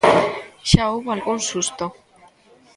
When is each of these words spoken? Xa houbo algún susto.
Xa 0.69 0.83
houbo 0.93 1.09
algún 1.11 1.39
susto. 1.49 1.85